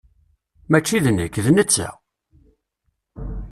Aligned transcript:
Mačči 0.69 0.97
d 1.03 1.05
nekk, 1.09 1.35
d 1.45 1.47
netta! 1.51 1.89